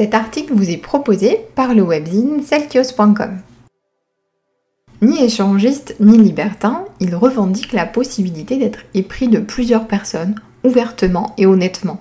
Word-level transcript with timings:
Cet 0.00 0.14
article 0.14 0.54
vous 0.54 0.70
est 0.70 0.78
proposé 0.78 1.40
par 1.54 1.74
le 1.74 1.82
webzine 1.82 2.42
selkios.com. 2.42 3.36
Ni 5.02 5.22
échangiste 5.22 5.94
ni 6.00 6.16
libertin, 6.16 6.86
il 7.00 7.14
revendique 7.14 7.74
la 7.74 7.84
possibilité 7.84 8.56
d'être 8.56 8.78
épris 8.94 9.28
de 9.28 9.40
plusieurs 9.40 9.86
personnes, 9.86 10.36
ouvertement 10.64 11.34
et 11.36 11.44
honnêtement. 11.44 12.00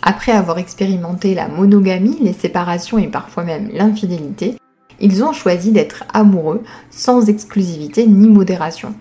Après 0.00 0.30
avoir 0.30 0.58
expérimenté 0.58 1.34
la 1.34 1.48
monogamie, 1.48 2.16
les 2.20 2.34
séparations 2.34 2.98
et 2.98 3.08
parfois 3.08 3.42
même 3.42 3.68
l'infidélité, 3.72 4.54
ils 5.00 5.24
ont 5.24 5.32
choisi 5.32 5.72
d'être 5.72 6.04
amoureux 6.12 6.62
sans 6.92 7.28
exclusivité 7.28 8.06
ni 8.06 8.28
modération. 8.28 8.94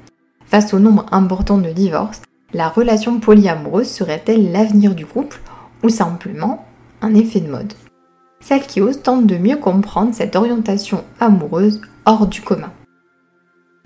Face 0.47 0.73
au 0.73 0.79
nombre 0.79 1.05
important 1.11 1.59
de 1.59 1.69
divorces, 1.69 2.23
la 2.51 2.67
relation 2.67 3.19
polyamoureuse 3.19 3.91
serait-elle 3.91 4.51
l'avenir 4.51 4.95
du 4.95 5.05
couple 5.05 5.39
ou 5.83 5.89
simplement 5.89 6.65
un 7.03 7.13
effet 7.13 7.39
de 7.39 7.51
mode? 7.51 7.73
Celle 8.43 8.67
qui 8.67 8.81
ose 8.81 9.01
tente 9.01 9.25
de 9.25 9.37
mieux 9.37 9.57
comprendre 9.57 10.13
cette 10.13 10.35
orientation 10.35 11.03
amoureuse 11.19 11.81
hors 12.05 12.27
du 12.27 12.41
commun 12.41 12.71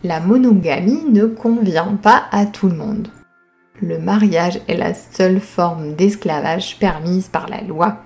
la 0.03 0.19
monogamie 0.19 1.03
ne 1.09 1.25
convient 1.25 1.97
pas 2.01 2.25
à 2.31 2.45
tout 2.45 2.69
le 2.69 2.75
monde. 2.75 3.07
Le 3.81 3.97
mariage 3.97 4.59
est 4.67 4.77
la 4.77 4.93
seule 4.93 5.39
forme 5.39 5.95
d'esclavage 5.95 6.77
permise 6.79 7.27
par 7.27 7.47
la 7.49 7.61
loi. 7.61 7.97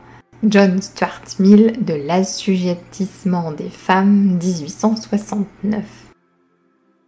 John 0.44 0.82
Stuart 0.82 1.22
Mill 1.40 1.74
de 1.86 1.94
l'assujettissement 1.94 3.52
des 3.52 3.70
femmes 3.70 4.38
1869. 4.42 5.84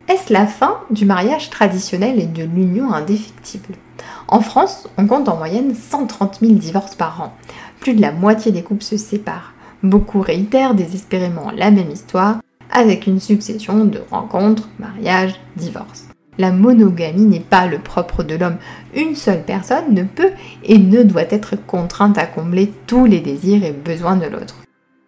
Est-ce 0.10 0.34
la 0.34 0.46
fin 0.48 0.80
du 0.92 1.06
mariage 1.06 1.50
traditionnel 1.50 2.20
et 2.20 2.26
de 2.26 2.44
l'union 2.44 2.92
indéfectible? 2.92 3.76
En 4.28 4.42
France, 4.42 4.90
on 4.98 5.08
compte 5.08 5.30
en 5.30 5.38
moyenne 5.38 5.74
130 5.74 6.40
000 6.42 6.54
divorces 6.54 6.96
par 6.96 7.22
an. 7.22 7.34
Plus 7.84 7.96
de 7.96 8.02
la 8.02 8.14
moitié 8.14 8.54
des 8.54 8.64
couples 8.64 8.82
se 8.82 8.96
séparent. 8.96 9.52
Beaucoup 9.84 10.22
réitèrent 10.22 10.74
désespérément 10.74 11.52
la 11.54 11.70
même 11.70 11.92
histoire 11.92 12.38
avec 12.72 13.08
une 13.08 13.20
succession 13.20 13.84
de 13.84 14.00
rencontres, 14.10 14.70
mariages, 14.80 15.36
divorces. 15.58 16.08
La 16.38 16.54
monogamie 16.54 17.26
n'est 17.26 17.42
pas 17.42 17.68
le 17.68 17.80
propre 17.80 18.24
de 18.24 18.36
l'homme. 18.36 18.56
Une 18.96 19.18
seule 19.18 19.44
personne 19.44 19.94
ne 19.94 20.04
peut 20.04 20.32
et 20.64 20.78
ne 20.78 21.04
doit 21.04 21.30
être 21.30 21.58
contrainte 21.58 22.18
à 22.18 22.26
combler 22.26 22.72
tous 22.88 23.04
les 23.04 23.20
désirs 23.20 23.66
et 23.66 23.74
besoins 23.74 24.16
de 24.16 24.28
l'autre. 24.28 24.56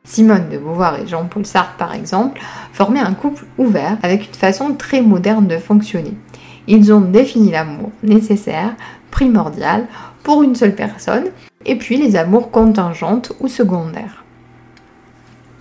Simone 0.04 0.50
de 0.52 0.58
Beauvoir 0.58 1.00
et 1.00 1.08
Jean-Paul 1.08 1.46
Sartre, 1.46 1.78
par 1.78 1.94
exemple, 1.94 2.42
formaient 2.74 3.00
un 3.00 3.14
couple 3.14 3.46
ouvert 3.58 3.98
avec 4.04 4.28
une 4.28 4.34
façon 4.34 4.74
très 4.74 5.02
moderne 5.02 5.48
de 5.48 5.60
fonctionner. 5.60 6.18
Ils 6.68 6.92
ont 6.92 7.00
défini 7.00 7.52
l'amour 7.52 7.92
nécessaire, 8.04 8.76
primordial, 9.16 9.88
pour 10.24 10.44
une 10.44 10.56
seule 10.56 10.76
personne, 10.76 11.28
et 11.66 11.78
puis 11.78 11.96
les 11.96 12.18
amours 12.18 12.52
contingentes 12.52 13.32
ou 13.40 13.48
secondaires. 13.48 14.26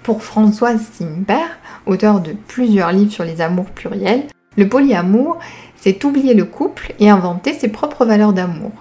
Pour 0.02 0.24
Françoise 0.24 0.83
Simper, 0.92 1.46
auteur 1.86 2.19
de 2.19 2.33
plusieurs 2.33 2.91
livres 2.91 3.12
sur 3.12 3.24
les 3.24 3.41
amours 3.41 3.70
pluriels, 3.70 4.24
le 4.56 4.69
polyamour, 4.69 5.38
c'est 5.77 6.02
oublier 6.02 6.34
le 6.34 6.46
couple 6.46 6.94
et 6.98 7.08
inventer 7.08 7.52
ses 7.52 7.69
propres 7.69 8.05
valeurs 8.05 8.33
d'amour. 8.33 8.72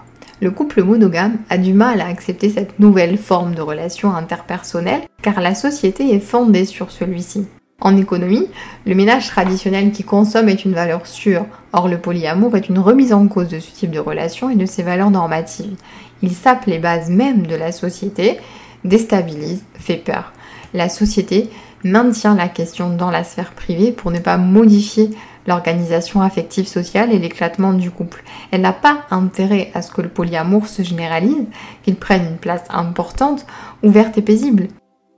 Le 0.42 0.50
couple 0.50 0.82
monogame 0.82 1.38
a 1.52 1.60
du 1.60 1.74
mal 1.74 2.02
à 2.02 2.08
accepter 2.08 2.50
cette 2.50 2.80
nouvelle 2.80 3.20
forme 3.20 3.54
de 3.54 3.62
relation 3.62 4.16
interpersonnelle 4.16 5.02
car 5.22 5.40
la 5.40 5.54
société 5.54 6.16
est 6.16 6.20
fondée 6.20 6.66
sur 6.66 6.90
celui-ci. 6.90 7.46
En 7.84 7.96
économie, 7.98 8.48
le 8.88 8.96
ménage 8.96 9.28
traditionnel 9.28 9.92
qui 9.92 10.04
consomme 10.04 10.50
est 10.50 10.66
une 10.66 10.74
valeur 10.74 11.06
sûre, 11.06 11.46
or 11.72 11.88
le 11.88 12.00
polyamour 12.00 12.58
est 12.58 12.70
une 12.70 12.80
remise 12.80 13.14
en 13.14 13.28
cause 13.28 13.50
de 13.50 13.60
ce 13.60 13.72
type 13.72 13.92
de 13.92 14.00
relation 14.00 14.50
et 14.50 14.56
de 14.56 14.66
ses 14.66 14.82
valeurs 14.82 15.12
normatives. 15.12 15.76
Il 16.24 16.32
sape 16.32 16.66
les 16.66 16.80
bases 16.80 17.12
même 17.12 17.46
de 17.46 17.56
la 17.56 17.72
société, 17.72 18.40
déstabilise, 18.84 19.64
fait 19.76 19.98
peur 19.98 20.34
la 20.74 20.90
société 20.90 21.50
maintient 21.84 22.36
la 22.36 22.48
question 22.48 22.96
dans 22.96 23.12
la 23.12 23.24
sphère 23.24 23.52
privée 23.52 23.92
pour 23.92 24.12
ne 24.12 24.20
pas 24.20 24.38
modifier 24.38 25.10
l'organisation 25.46 26.22
affective 26.22 26.68
sociale 26.68 27.12
et 27.12 27.20
l'éclatement 27.20 27.74
du 27.74 27.92
couple. 27.92 28.24
Elle 28.52 28.62
n'a 28.62 28.74
pas 28.74 29.02
intérêt 29.12 29.72
à 29.74 29.82
ce 29.82 29.92
que 29.92 30.02
le 30.02 30.10
polyamour 30.10 30.68
se 30.68 30.84
généralise, 30.84 31.46
qu'il 31.84 31.96
prenne 31.96 32.26
une 32.26 32.38
place 32.38 32.64
importante, 32.70 33.46
ouverte 33.84 34.18
et 34.18 34.22
paisible. 34.22 34.68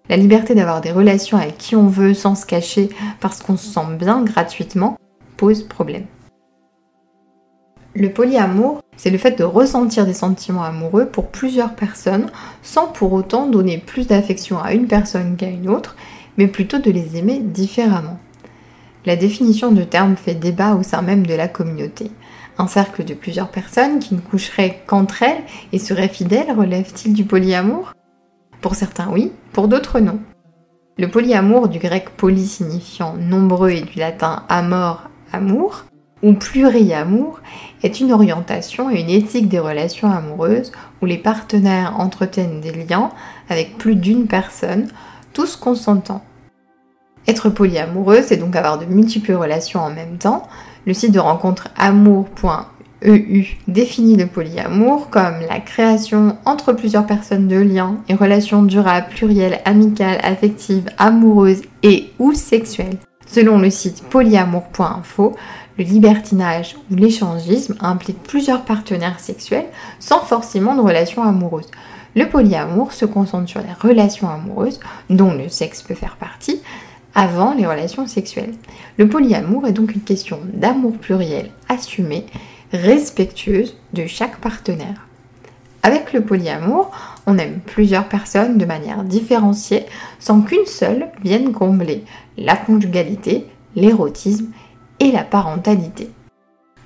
La 0.07 0.17
liberté 0.17 0.53
d'avoir 0.53 0.81
des 0.81 0.91
relations 0.91 1.37
avec 1.37 1.57
qui 1.57 1.75
on 1.75 1.87
veut 1.87 2.13
sans 2.13 2.35
se 2.35 2.45
cacher 2.45 2.89
parce 3.19 3.41
qu'on 3.41 3.57
se 3.57 3.65
sent 3.65 3.95
bien 3.97 4.21
gratuitement 4.21 4.97
pose 5.35 5.63
problème. 5.63 6.05
Le 7.95 8.09
polyamour, 8.09 8.81
c'est 8.97 9.09
le 9.09 9.17
fait 9.17 9.39
de 9.39 9.43
ressentir 9.43 10.05
des 10.05 10.13
sentiments 10.13 10.63
amoureux 10.63 11.05
pour 11.05 11.27
plusieurs 11.27 11.75
personnes 11.75 12.29
sans 12.61 12.87
pour 12.87 13.13
autant 13.13 13.47
donner 13.47 13.77
plus 13.77 14.05
d'affection 14.05 14.59
à 14.59 14.73
une 14.73 14.87
personne 14.87 15.37
qu'à 15.37 15.47
une 15.47 15.69
autre, 15.69 15.95
mais 16.37 16.47
plutôt 16.47 16.79
de 16.79 16.91
les 16.91 17.17
aimer 17.17 17.39
différemment. 17.39 18.19
La 19.05 19.15
définition 19.15 19.71
de 19.71 19.83
terme 19.83 20.17
fait 20.17 20.35
débat 20.35 20.75
au 20.75 20.83
sein 20.83 21.01
même 21.01 21.25
de 21.25 21.33
la 21.33 21.47
communauté. 21.47 22.11
Un 22.57 22.67
cercle 22.67 23.05
de 23.05 23.13
plusieurs 23.13 23.49
personnes 23.49 23.99
qui 23.99 24.13
ne 24.13 24.19
coucheraient 24.19 24.83
qu'entre 24.87 25.23
elles 25.23 25.43
et 25.71 25.79
seraient 25.79 26.09
fidèles 26.09 26.51
relève-t-il 26.51 27.13
du 27.13 27.23
polyamour? 27.23 27.93
Pour 28.65 28.73
certains 28.73 29.11
oui, 29.11 29.31
pour 29.53 29.67
d'autres 29.67 29.99
non. 29.99 30.17
Le 30.97 31.07
polyamour 31.07 31.67
du 31.67 31.77
grec 31.77 32.09
poly 32.17 32.47
signifiant 32.47 33.13
nombreux 33.13 33.69
et 33.69 33.81
du 33.81 33.99
latin 33.99 34.41
amor, 34.49 35.03
amour, 35.31 35.85
ou 36.23 36.33
pluriamour 36.33 37.41
est 37.83 37.99
une 37.99 38.11
orientation 38.11 38.89
et 38.89 39.01
une 39.01 39.11
éthique 39.11 39.49
des 39.49 39.59
relations 39.59 40.09
amoureuses 40.09 40.71
où 40.99 41.05
les 41.05 41.19
partenaires 41.19 41.99
entretiennent 41.99 42.59
des 42.59 42.71
liens 42.71 43.11
avec 43.49 43.77
plus 43.77 43.95
d'une 43.95 44.25
personne, 44.25 44.87
tous 45.31 45.57
consentants. 45.57 46.23
Être 47.27 47.51
polyamoureux, 47.51 48.23
c'est 48.23 48.37
donc 48.37 48.55
avoir 48.55 48.79
de 48.79 48.85
multiples 48.85 49.33
relations 49.33 49.81
en 49.81 49.91
même 49.91 50.17
temps. 50.17 50.41
Le 50.87 50.95
site 50.95 51.11
de 51.11 51.19
rencontre 51.19 51.67
amour.eu 53.05 53.57
définit 53.67 54.15
le 54.15 54.27
polyamour 54.27 55.09
comme 55.09 55.39
la 55.49 55.59
création 55.59 56.37
entre 56.45 56.73
plusieurs 56.73 57.05
personnes 57.05 57.47
de 57.47 57.57
liens 57.57 57.97
et 58.09 58.15
relations 58.15 58.63
durables, 58.63 59.07
plurielles, 59.09 59.61
amicales, 59.65 60.19
affectives, 60.23 60.89
amoureuses 60.97 61.61
et 61.83 62.11
ou 62.19 62.33
sexuelles. 62.33 62.97
Selon 63.27 63.57
le 63.57 63.69
site 63.69 64.03
polyamour.info, 64.09 65.35
le 65.77 65.83
libertinage 65.83 66.75
ou 66.89 66.95
l'échangisme 66.95 67.75
implique 67.79 68.21
plusieurs 68.23 68.63
partenaires 68.63 69.19
sexuels 69.19 69.65
sans 69.99 70.19
forcément 70.19 70.75
de 70.75 70.81
relation 70.81 71.23
amoureuse. 71.23 71.69
Le 72.15 72.29
polyamour 72.29 72.93
se 72.93 73.05
concentre 73.05 73.49
sur 73.49 73.59
les 73.59 73.73
relations 73.91 74.29
amoureuses, 74.29 74.79
dont 75.09 75.33
le 75.33 75.49
sexe 75.49 75.81
peut 75.81 75.95
faire 75.95 76.15
partie, 76.15 76.61
avant 77.13 77.53
les 77.53 77.65
relations 77.65 78.07
sexuelles. 78.07 78.53
Le 78.97 79.09
polyamour 79.09 79.67
est 79.67 79.73
donc 79.73 79.93
une 79.93 80.01
question 80.01 80.39
d'amour 80.53 80.93
pluriel 80.93 81.49
assumé, 81.67 82.25
respectueuse 82.71 83.77
de 83.93 84.05
chaque 84.05 84.39
partenaire. 84.39 85.07
Avec 85.83 86.13
le 86.13 86.21
polyamour, 86.21 86.91
on 87.27 87.37
aime 87.37 87.59
plusieurs 87.65 88.07
personnes 88.07 88.57
de 88.57 88.65
manière 88.65 89.03
différenciée 89.03 89.85
sans 90.19 90.41
qu'une 90.41 90.65
seule 90.65 91.11
vienne 91.23 91.51
combler 91.51 92.03
la 92.37 92.55
conjugalité, 92.55 93.45
l'érotisme 93.75 94.47
et 94.99 95.11
la 95.11 95.23
parentalité. 95.23 96.09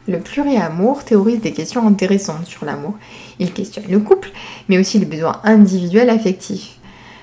Le 0.08 0.20
pluriamour 0.20 1.04
théorise 1.04 1.40
des 1.40 1.54
questions 1.54 1.88
intéressantes 1.88 2.48
sur 2.48 2.66
l'amour. 2.66 2.96
Il 3.38 3.54
questionne 3.54 3.86
le 3.90 4.00
couple, 4.00 4.32
mais 4.68 4.80
aussi 4.80 4.98
les 4.98 5.06
besoins 5.06 5.40
individuels 5.44 6.10
affectifs. 6.10 6.79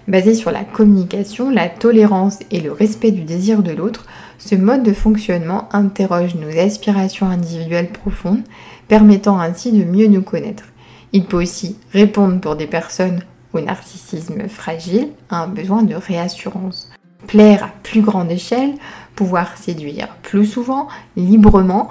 Basé 0.08 0.34
sur 0.34 0.52
la 0.52 0.62
communication, 0.62 1.50
la 1.50 1.68
tolérance 1.68 2.38
et 2.52 2.60
le 2.60 2.70
respect 2.70 3.10
du 3.10 3.22
désir 3.22 3.62
de 3.62 3.72
l'autre, 3.72 4.06
ce 4.38 4.54
mode 4.54 4.84
de 4.84 4.92
fonctionnement 4.92 5.68
interroge 5.72 6.36
nos 6.36 6.56
aspirations 6.58 7.28
individuelles 7.28 7.90
profondes, 7.90 8.44
permettant 8.86 9.40
ainsi 9.40 9.72
de 9.72 9.82
mieux 9.82 10.06
nous 10.06 10.22
connaître. 10.22 10.64
Il 11.12 11.24
peut 11.24 11.42
aussi 11.42 11.76
répondre 11.92 12.40
pour 12.40 12.54
des 12.54 12.68
personnes 12.68 13.20
au 13.52 13.60
narcissisme 13.60 14.48
fragile 14.48 15.08
à 15.28 15.42
un 15.42 15.48
besoin 15.48 15.82
de 15.82 15.94
réassurance. 15.96 16.90
Plaire 17.26 17.64
à 17.64 17.70
plus 17.82 18.02
grande 18.02 18.30
échelle, 18.30 18.74
pouvoir 19.16 19.56
séduire 19.56 20.08
plus 20.22 20.46
souvent, 20.46 20.86
librement, 21.16 21.88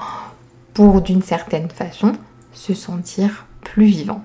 pour 0.73 1.01
d'une 1.01 1.23
certaine 1.23 1.69
façon 1.69 2.13
se 2.53 2.73
sentir 2.73 3.45
plus 3.61 3.85
vivant. 3.85 4.23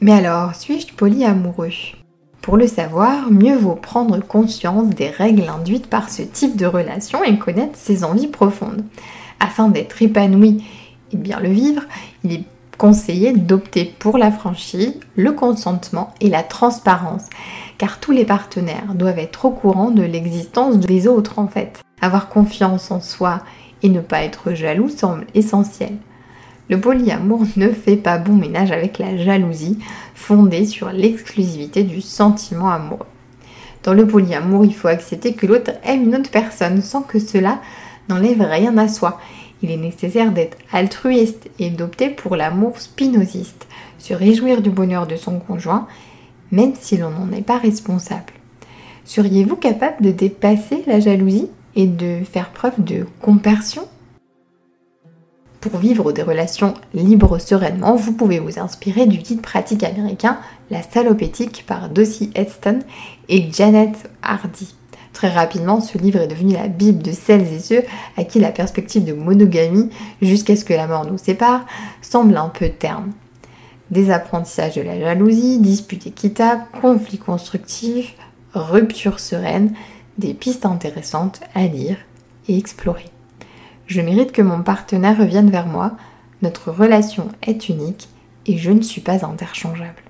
Mais 0.00 0.12
alors, 0.12 0.54
suis-je 0.54 0.94
polyamoureux 0.94 1.70
Pour 2.42 2.56
le 2.56 2.66
savoir, 2.66 3.30
mieux 3.30 3.56
vaut 3.56 3.76
prendre 3.76 4.18
conscience 4.18 4.88
des 4.88 5.08
règles 5.08 5.48
induites 5.48 5.86
par 5.86 6.10
ce 6.10 6.22
type 6.22 6.56
de 6.56 6.66
relation 6.66 7.22
et 7.22 7.38
connaître 7.38 7.78
ses 7.78 8.02
envies 8.02 8.26
profondes. 8.26 8.84
Afin 9.38 9.68
d'être 9.68 10.02
épanoui 10.02 10.64
et 11.12 11.16
bien 11.16 11.38
le 11.38 11.50
vivre, 11.50 11.82
il 12.24 12.32
est 12.32 12.44
conseillé 12.78 13.32
d'opter 13.32 13.94
pour 13.96 14.18
la 14.18 14.32
franchise, 14.32 14.98
le 15.14 15.30
consentement 15.30 16.12
et 16.20 16.28
la 16.28 16.42
transparence, 16.42 17.26
car 17.78 18.00
tous 18.00 18.10
les 18.10 18.24
partenaires 18.24 18.94
doivent 18.96 19.20
être 19.20 19.44
au 19.44 19.50
courant 19.50 19.92
de 19.92 20.02
l'existence 20.02 20.78
des 20.78 21.06
autres 21.06 21.38
en 21.38 21.46
fait. 21.46 21.80
Avoir 22.00 22.28
confiance 22.28 22.90
en 22.90 23.00
soi 23.00 23.38
et 23.84 23.88
ne 23.88 24.00
pas 24.00 24.24
être 24.24 24.52
jaloux 24.52 24.88
semble 24.88 25.26
essentiel. 25.34 25.92
Le 26.72 26.80
polyamour 26.80 27.44
ne 27.56 27.68
fait 27.68 27.98
pas 27.98 28.16
bon 28.16 28.32
ménage 28.32 28.72
avec 28.72 28.98
la 28.98 29.14
jalousie 29.18 29.78
fondée 30.14 30.64
sur 30.64 30.90
l'exclusivité 30.90 31.82
du 31.82 32.00
sentiment 32.00 32.70
amoureux. 32.70 33.04
Dans 33.82 33.92
le 33.92 34.06
polyamour, 34.06 34.64
il 34.64 34.74
faut 34.74 34.88
accepter 34.88 35.34
que 35.34 35.44
l'autre 35.44 35.72
aime 35.84 36.04
une 36.04 36.16
autre 36.16 36.30
personne 36.30 36.80
sans 36.80 37.02
que 37.02 37.18
cela 37.18 37.60
n'enlève 38.08 38.40
rien 38.40 38.78
à 38.78 38.88
soi. 38.88 39.20
Il 39.62 39.70
est 39.70 39.76
nécessaire 39.76 40.32
d'être 40.32 40.56
altruiste 40.72 41.50
et 41.58 41.68
d'opter 41.68 42.08
pour 42.08 42.36
l'amour 42.36 42.80
spinoziste, 42.80 43.66
se 43.98 44.14
réjouir 44.14 44.62
du 44.62 44.70
bonheur 44.70 45.06
de 45.06 45.16
son 45.16 45.40
conjoint, 45.40 45.86
même 46.52 46.72
si 46.80 46.96
l'on 46.96 47.10
n'en 47.10 47.30
est 47.36 47.46
pas 47.46 47.58
responsable. 47.58 48.32
Seriez-vous 49.04 49.56
capable 49.56 50.02
de 50.02 50.10
dépasser 50.10 50.84
la 50.86 51.00
jalousie 51.00 51.50
et 51.76 51.86
de 51.86 52.20
faire 52.24 52.48
preuve 52.48 52.82
de 52.82 53.04
compersion 53.20 53.82
pour 55.62 55.78
vivre 55.78 56.10
des 56.10 56.24
relations 56.24 56.74
libres 56.92 57.38
sereinement, 57.38 57.94
vous 57.94 58.12
pouvez 58.12 58.40
vous 58.40 58.58
inspirer 58.58 59.06
du 59.06 59.18
guide 59.18 59.40
pratique 59.40 59.84
américain 59.84 60.38
La 60.70 60.82
salopétique 60.82 61.64
par 61.68 61.88
Dossie 61.88 62.32
Heston 62.34 62.80
et 63.28 63.50
Janet 63.52 64.10
Hardy. 64.22 64.74
Très 65.12 65.28
rapidement, 65.28 65.80
ce 65.80 65.98
livre 65.98 66.20
est 66.20 66.26
devenu 66.26 66.54
la 66.54 66.66
Bible 66.66 67.00
de 67.00 67.12
celles 67.12 67.46
et 67.52 67.60
ceux 67.60 67.84
à 68.16 68.24
qui 68.24 68.40
la 68.40 68.50
perspective 68.50 69.04
de 69.04 69.12
monogamie, 69.12 69.90
jusqu'à 70.20 70.56
ce 70.56 70.64
que 70.64 70.74
la 70.74 70.88
mort 70.88 71.06
nous 71.06 71.18
sépare, 71.18 71.64
semble 72.00 72.36
un 72.36 72.48
peu 72.48 72.68
terne. 72.68 73.12
Des 73.92 74.10
apprentissages 74.10 74.74
de 74.74 74.82
la 74.82 74.98
jalousie, 74.98 75.60
disputes 75.60 76.08
équitables, 76.08 76.64
conflits 76.80 77.18
constructifs, 77.18 78.16
ruptures 78.52 79.20
sereines, 79.20 79.74
des 80.18 80.34
pistes 80.34 80.66
intéressantes 80.66 81.40
à 81.54 81.68
lire 81.68 81.98
et 82.48 82.58
explorer. 82.58 83.12
Je 83.92 84.00
mérite 84.00 84.32
que 84.32 84.40
mon 84.40 84.62
partenaire 84.62 85.18
revienne 85.18 85.50
vers 85.50 85.66
moi, 85.66 85.92
notre 86.40 86.70
relation 86.70 87.28
est 87.42 87.68
unique 87.68 88.08
et 88.46 88.56
je 88.56 88.70
ne 88.70 88.80
suis 88.80 89.02
pas 89.02 89.26
interchangeable. 89.26 90.00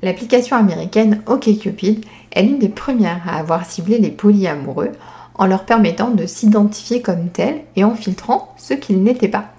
L'application 0.00 0.56
américaine 0.56 1.20
OkCupid 1.26 2.06
est 2.30 2.42
l'une 2.42 2.58
des 2.58 2.70
premières 2.70 3.28
à 3.28 3.38
avoir 3.38 3.66
ciblé 3.66 3.98
les 3.98 4.10
polyamoureux 4.10 4.92
en 5.34 5.44
leur 5.44 5.66
permettant 5.66 6.08
de 6.12 6.24
s'identifier 6.24 7.02
comme 7.02 7.28
tels 7.28 7.60
et 7.76 7.84
en 7.84 7.94
filtrant 7.94 8.54
ce 8.56 8.72
qu'ils 8.72 9.02
n'étaient 9.02 9.28
pas. 9.28 9.50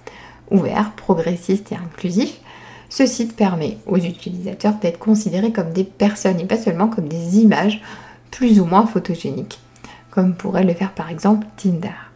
Ouvert, 0.50 0.94
progressiste 0.94 1.72
et 1.72 1.76
inclusif, 1.76 2.40
ce 2.90 3.06
site 3.06 3.36
permet 3.36 3.78
aux 3.86 3.98
utilisateurs 3.98 4.80
d'être 4.82 4.98
considérés 4.98 5.52
comme 5.52 5.72
des 5.72 5.84
personnes 5.84 6.40
et 6.40 6.46
pas 6.46 6.58
seulement 6.58 6.88
comme 6.88 7.08
des 7.08 7.38
images 7.38 7.80
plus 8.32 8.60
ou 8.60 8.66
moins 8.66 8.88
photogéniques, 8.88 9.60
comme 10.10 10.34
pourrait 10.34 10.64
le 10.64 10.74
faire 10.74 10.96
par 10.96 11.12
exemple 11.12 11.46
Tinder. 11.58 12.13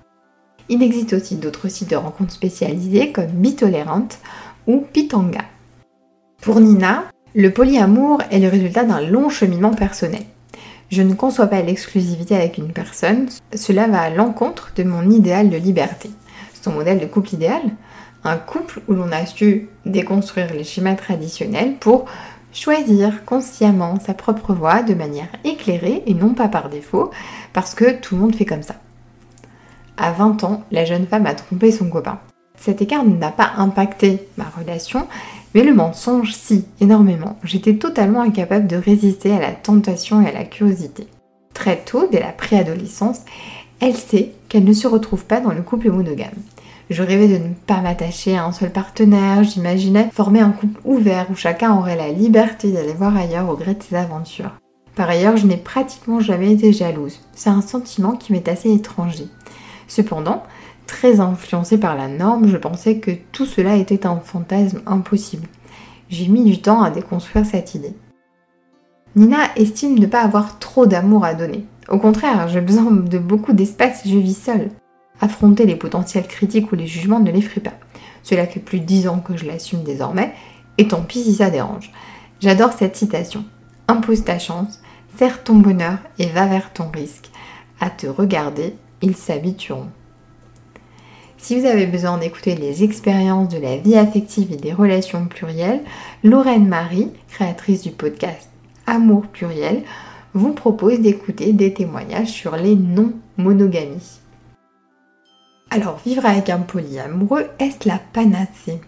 Il 0.70 0.84
existe 0.84 1.14
aussi 1.14 1.36
d'autres 1.36 1.70
sites 1.70 1.90
de 1.90 1.96
rencontres 1.96 2.34
spécialisés 2.34 3.14
comme 3.14 3.28
Bitolerant 3.28 4.10
ou 4.68 4.84
Pitanga. 4.92 5.46
Pour 6.42 6.60
Nina, 6.60 7.06
le 7.36 7.52
polyamour 7.52 8.22
est 8.32 8.40
le 8.40 8.50
résultat 8.50 8.84
d'un 8.84 9.02
long 9.02 9.30
cheminement 9.30 9.74
personnel. 9.74 10.24
Je 10.90 11.02
ne 11.02 11.14
conçois 11.14 11.48
pas 11.48 11.62
l'exclusivité 11.62 12.36
avec 12.36 12.58
une 12.58 12.74
personne, 12.74 13.28
cela 13.56 13.88
va 13.88 14.02
à 14.02 14.10
l'encontre 14.10 14.72
de 14.76 14.84
mon 14.84 15.10
idéal 15.10 15.50
de 15.50 15.58
liberté. 15.58 16.10
Son 16.62 16.72
modèle 16.72 17.00
de 17.00 17.06
couple 17.06 17.36
idéal 17.36 17.62
Un 18.24 18.38
couple 18.38 18.82
où 18.90 18.94
l'on 18.94 19.12
a 19.12 19.26
su 19.26 19.70
déconstruire 19.86 20.54
les 20.54 20.64
schémas 20.66 20.96
traditionnels 20.96 21.76
pour 21.76 22.06
choisir 22.52 23.24
consciemment 23.24 24.00
sa 24.00 24.14
propre 24.14 24.54
voie 24.54 24.84
de 24.84 24.94
manière 24.94 25.30
éclairée 25.46 26.04
et 26.08 26.14
non 26.14 26.34
pas 26.34 26.48
par 26.48 26.70
défaut, 26.70 27.12
parce 27.54 27.74
que 27.74 28.00
tout 28.00 28.16
le 28.16 28.22
monde 28.22 28.36
fait 28.36 28.46
comme 28.46 28.64
ça. 28.64 28.76
À 29.98 30.12
20 30.12 30.44
ans, 30.44 30.64
la 30.72 30.86
jeune 30.86 31.08
femme 31.08 31.26
a 31.26 31.34
trompé 31.34 31.72
son 31.72 31.90
copain. 31.90 32.20
Cet 32.56 32.82
écart 32.82 33.04
n'a 33.04 33.32
pas 33.32 33.54
impacté 33.58 34.28
ma 34.38 34.46
relation, 34.46 35.08
mais 35.54 35.64
le 35.64 35.74
mensonge, 35.74 36.34
si, 36.34 36.66
énormément. 36.80 37.38
J'étais 37.44 37.76
totalement 37.76 38.22
incapable 38.22 38.68
de 38.68 38.76
résister 38.76 39.32
à 39.32 39.40
la 39.40 39.52
tentation 39.52 40.22
et 40.22 40.30
à 40.30 40.32
la 40.32 40.44
curiosité. 40.44 41.08
Très 41.54 41.78
tôt, 41.78 42.08
dès 42.12 42.20
la 42.20 42.32
préadolescence, 42.32 43.22
elle 43.80 43.96
sait 43.96 44.34
qu'elle 44.50 44.64
ne 44.64 44.74
se 44.74 44.88
retrouve 44.88 45.26
pas 45.26 45.40
dans 45.40 45.54
le 45.54 45.62
couple 45.62 45.92
monogame. 45.92 46.30
Je 46.90 47.04
rêvais 47.04 47.28
de 47.28 47.44
ne 47.44 47.54
pas 47.54 47.82
m'attacher 47.82 48.38
à 48.38 48.46
un 48.46 48.52
seul 48.52 48.72
partenaire, 48.72 49.44
j'imaginais 49.44 50.10
former 50.14 50.40
un 50.40 50.52
couple 50.52 50.80
ouvert 50.86 51.28
où 51.30 51.36
chacun 51.36 51.76
aurait 51.76 51.98
la 51.98 52.12
liberté 52.12 52.72
d'aller 52.72 52.94
voir 52.94 53.16
ailleurs 53.18 53.50
au 53.50 53.58
gré 53.58 53.74
de 53.74 53.84
ses 53.84 53.96
aventures. 53.96 54.52
Par 54.96 55.10
ailleurs, 55.10 55.38
je 55.38 55.46
n'ai 55.46 55.58
pratiquement 55.58 56.20
jamais 56.20 56.54
été 56.54 56.74
jalouse. 56.74 57.20
C'est 57.34 57.50
un 57.50 57.62
sentiment 57.62 58.14
qui 58.14 58.32
m'est 58.32 58.48
assez 58.48 58.74
étranger. 58.74 59.28
Cependant, 59.88 60.44
très 60.86 61.20
influencée 61.20 61.78
par 61.78 61.96
la 61.96 62.08
norme, 62.08 62.48
je 62.48 62.58
pensais 62.58 62.98
que 62.98 63.12
tout 63.32 63.46
cela 63.46 63.76
était 63.76 64.06
un 64.06 64.20
fantasme 64.20 64.82
impossible. 64.86 65.48
J'ai 66.10 66.28
mis 66.28 66.44
du 66.44 66.62
temps 66.62 66.82
à 66.82 66.90
déconstruire 66.90 67.46
cette 67.46 67.76
idée. 67.76 67.96
Nina 69.16 69.56
estime 69.56 69.98
ne 69.98 70.06
pas 70.06 70.22
avoir 70.22 70.60
trop 70.60 70.86
d'amour 70.86 71.26
à 71.26 71.34
donner. 71.34 71.66
Au 71.90 71.98
contraire, 71.98 72.48
j'ai 72.50 72.62
besoin 72.62 72.92
de 72.92 73.18
beaucoup 73.18 73.54
d'espace 73.54 74.06
et 74.06 74.10
je 74.10 74.18
vis 74.18 74.38
seule. 74.38 74.70
Affronter 75.22 75.66
les 75.66 75.76
potentiels 75.76 76.28
critiques 76.28 76.72
ou 76.72 76.76
les 76.76 76.88
jugements 76.88 77.20
ne 77.20 77.32
l'effraie 77.32 77.62
pas. 77.62 77.74
Cela 78.24 78.46
fait 78.46 78.60
plus 78.60 78.80
de 78.80 78.86
dix 78.86 79.08
ans 79.08 79.20
que 79.20 79.36
je 79.36 79.46
l'assume 79.46 79.84
désormais, 79.84 80.34
et 80.78 80.88
tant 80.88 81.02
pis 81.02 81.24
si 81.24 81.36
ça 81.36 81.50
dérange. 81.50 81.92
J'adore 82.40 82.74
cette 82.74 82.96
citation. 82.96 83.44
Impose 83.88 84.24
ta 84.24 84.38
chance, 84.38 84.82
serre 85.18 85.44
ton 85.44 85.56
bonheur 85.56 85.98
et 86.20 86.28
va 86.28 86.46
vers 86.46 86.72
ton 86.74 86.90
risque. 86.90 87.32
À 87.80 87.90
te 87.90 88.06
regarder 88.06 88.76
ils 89.02 89.16
s'habitueront. 89.16 89.90
Si 91.38 91.60
vous 91.60 91.66
avez 91.66 91.86
besoin 91.86 92.18
d'écouter 92.18 92.56
les 92.56 92.84
expériences 92.84 93.50
de 93.50 93.60
la 93.60 93.78
vie 93.78 93.96
affective 93.96 94.52
et 94.52 94.58
des 94.58 94.74
relations 94.74 95.28
plurielles, 95.28 95.84
Lorraine 96.24 96.68
Marie, 96.68 97.12
créatrice 97.30 97.84
du 97.84 97.92
podcast 97.92 98.50
Amour 98.88 99.28
pluriel, 99.28 99.84
vous 100.34 100.54
propose 100.54 101.00
d'écouter 101.00 101.54
des 101.54 101.74
témoignages 101.74 102.32
sur 102.32 102.56
les 102.56 102.76
non-monogamies. 102.76 104.20
Alors, 105.70 106.00
vivre 106.06 106.26
avec 106.26 106.50
un 106.50 106.60
polyamoureux, 106.60 107.48
est-ce 107.60 107.88
la 107.88 108.00
panacée? 108.14 108.80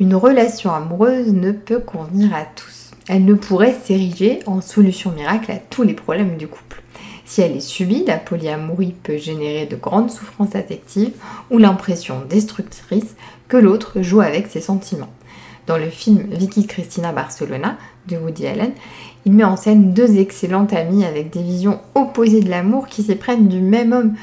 Une 0.00 0.14
relation 0.14 0.72
amoureuse 0.72 1.32
ne 1.32 1.52
peut 1.52 1.80
convenir 1.80 2.34
à 2.34 2.44
tous. 2.44 2.90
Elle 3.08 3.24
ne 3.24 3.34
pourrait 3.34 3.76
s'ériger 3.84 4.40
en 4.46 4.60
solution 4.60 5.12
miracle 5.12 5.50
à 5.50 5.56
tous 5.56 5.82
les 5.82 5.94
problèmes 5.94 6.36
du 6.36 6.46
couple. 6.46 6.82
Si 7.28 7.42
elle 7.42 7.58
est 7.58 7.60
subie, 7.60 8.04
la 8.06 8.16
polyamorie 8.16 8.94
peut 9.02 9.18
générer 9.18 9.66
de 9.66 9.76
grandes 9.76 10.10
souffrances 10.10 10.56
affectives 10.56 11.12
ou 11.50 11.58
l'impression 11.58 12.22
destructrice 12.26 13.16
que 13.48 13.58
l'autre 13.58 14.00
joue 14.00 14.22
avec 14.22 14.46
ses 14.46 14.62
sentiments. 14.62 15.12
Dans 15.66 15.76
le 15.76 15.90
film 15.90 16.24
Vicky 16.30 16.66
Cristina 16.66 17.12
Barcelona 17.12 17.76
de 18.06 18.16
Woody 18.16 18.46
Allen, 18.46 18.72
il 19.26 19.32
met 19.32 19.44
en 19.44 19.58
scène 19.58 19.92
deux 19.92 20.16
excellentes 20.16 20.72
amies 20.72 21.04
avec 21.04 21.28
des 21.28 21.42
visions 21.42 21.80
opposées 21.94 22.40
de 22.40 22.48
l'amour 22.48 22.86
qui 22.86 23.02
s'éprennent 23.02 23.48
du 23.48 23.60
même 23.60 23.92
homme, 23.92 24.14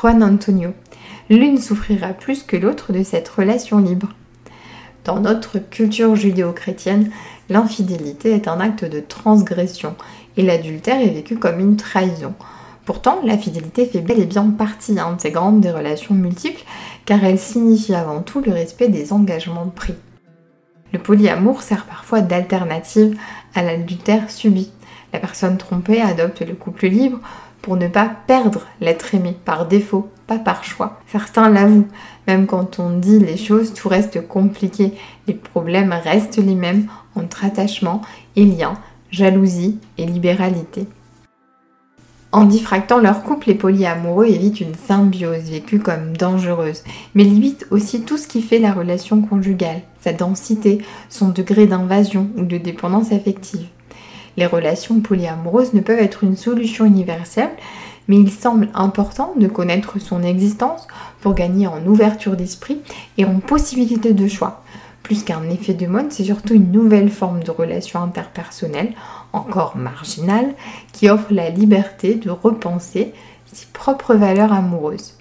Juan 0.00 0.22
Antonio. 0.22 0.70
L'une 1.28 1.58
souffrira 1.58 2.14
plus 2.14 2.44
que 2.44 2.56
l'autre 2.56 2.94
de 2.94 3.02
cette 3.02 3.28
relation 3.28 3.78
libre. 3.78 4.08
Dans 5.04 5.20
notre 5.20 5.58
culture 5.58 6.16
judéo-chrétienne, 6.16 7.10
l'infidélité 7.50 8.32
est 8.32 8.48
un 8.48 8.58
acte 8.58 8.86
de 8.86 9.00
transgression 9.00 9.96
et 10.38 10.42
l'adultère 10.42 11.02
est 11.02 11.10
vécu 11.10 11.36
comme 11.36 11.60
une 11.60 11.76
trahison. 11.76 12.32
Pourtant, 12.84 13.20
la 13.24 13.38
fidélité 13.38 13.86
fait 13.86 14.00
bel 14.00 14.20
et 14.20 14.26
bien 14.26 14.50
partie 14.50 14.98
intégrante 14.98 15.60
des 15.60 15.70
relations 15.70 16.14
multiples 16.14 16.64
car 17.06 17.24
elle 17.24 17.38
signifie 17.38 17.94
avant 17.94 18.20
tout 18.20 18.40
le 18.40 18.52
respect 18.52 18.88
des 18.88 19.12
engagements 19.12 19.68
pris. 19.74 19.94
Le 20.92 20.98
polyamour 20.98 21.62
sert 21.62 21.86
parfois 21.86 22.20
d'alternative 22.20 23.18
à 23.54 23.62
l'adultère 23.62 24.30
subi. 24.30 24.70
La 25.12 25.18
personne 25.18 25.56
trompée 25.56 26.00
adopte 26.00 26.42
le 26.42 26.54
couple 26.54 26.86
libre 26.86 27.18
pour 27.62 27.76
ne 27.76 27.88
pas 27.88 28.10
perdre 28.26 28.66
l'être 28.80 29.14
aimé 29.14 29.34
par 29.44 29.66
défaut, 29.66 30.10
pas 30.26 30.38
par 30.38 30.64
choix. 30.64 31.00
Certains 31.06 31.48
l'avouent, 31.48 31.88
même 32.26 32.46
quand 32.46 32.78
on 32.78 32.90
dit 32.90 33.18
les 33.18 33.38
choses, 33.38 33.72
tout 33.72 33.88
reste 33.88 34.28
compliqué. 34.28 34.92
Les 35.26 35.34
problèmes 35.34 35.92
restent 35.92 36.36
les 36.36 36.54
mêmes 36.54 36.86
entre 37.14 37.44
attachement 37.44 38.02
et 38.36 38.44
lien, 38.44 38.74
jalousie 39.10 39.78
et 39.96 40.04
libéralité. 40.04 40.86
En 42.34 42.46
diffractant 42.46 42.98
leur 42.98 43.22
couple, 43.22 43.46
les 43.46 43.54
polyamoureux 43.54 44.26
évitent 44.26 44.60
une 44.60 44.74
symbiose 44.74 45.50
vécue 45.50 45.78
comme 45.78 46.16
dangereuse, 46.16 46.82
mais 47.14 47.22
limitent 47.22 47.64
aussi 47.70 48.00
tout 48.00 48.18
ce 48.18 48.26
qui 48.26 48.42
fait 48.42 48.58
la 48.58 48.72
relation 48.72 49.22
conjugale, 49.22 49.82
sa 50.00 50.12
densité, 50.12 50.78
son 51.08 51.28
degré 51.28 51.68
d'invasion 51.68 52.28
ou 52.36 52.44
de 52.44 52.58
dépendance 52.58 53.12
affective. 53.12 53.68
Les 54.36 54.46
relations 54.46 54.98
polyamoureuses 54.98 55.74
ne 55.74 55.80
peuvent 55.80 56.00
être 56.00 56.24
une 56.24 56.36
solution 56.36 56.84
universelle, 56.84 57.52
mais 58.08 58.16
il 58.16 58.32
semble 58.32 58.68
important 58.74 59.32
de 59.36 59.46
connaître 59.46 60.00
son 60.00 60.24
existence 60.24 60.88
pour 61.20 61.34
gagner 61.34 61.68
en 61.68 61.86
ouverture 61.86 62.34
d'esprit 62.34 62.80
et 63.16 63.24
en 63.24 63.38
possibilité 63.38 64.12
de 64.12 64.26
choix. 64.26 64.63
Plus 65.04 65.22
qu'un 65.22 65.48
effet 65.50 65.74
de 65.74 65.86
mode, 65.86 66.10
c'est 66.10 66.24
surtout 66.24 66.54
une 66.54 66.72
nouvelle 66.72 67.10
forme 67.10 67.44
de 67.44 67.50
relation 67.50 68.02
interpersonnelle 68.02 68.94
encore 69.34 69.76
marginal, 69.76 70.54
qui 70.92 71.10
offre 71.10 71.32
la 71.32 71.50
liberté 71.50 72.14
de 72.14 72.30
repenser 72.30 73.12
ses 73.46 73.66
propres 73.72 74.14
valeurs 74.14 74.52
amoureuses. 74.52 75.18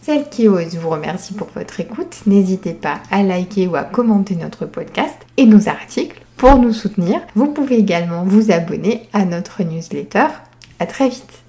Celle 0.00 0.28
qui 0.28 0.46
ose 0.46 0.76
vous 0.76 0.90
remercie 0.90 1.34
pour 1.34 1.48
votre 1.54 1.80
écoute. 1.80 2.20
N'hésitez 2.26 2.74
pas 2.74 3.00
à 3.10 3.22
liker 3.22 3.66
ou 3.66 3.76
à 3.76 3.84
commenter 3.84 4.36
notre 4.36 4.66
podcast 4.66 5.16
et 5.36 5.46
nos 5.46 5.68
articles 5.68 6.22
pour 6.36 6.58
nous 6.58 6.72
soutenir. 6.72 7.20
Vous 7.34 7.48
pouvez 7.48 7.76
également 7.78 8.24
vous 8.24 8.52
abonner 8.52 9.08
à 9.12 9.24
notre 9.24 9.62
newsletter. 9.62 10.26
À 10.78 10.86
très 10.86 11.08
vite 11.08 11.42